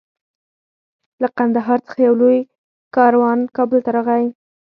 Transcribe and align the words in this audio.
له 1.21 1.27
قندهار 1.37 1.79
څخه 1.85 1.99
یو 2.07 2.13
لوی 2.21 2.39
کاروان 2.95 3.39
کابل 3.55 3.79
ته 3.85 3.89
راغی. 3.95 4.25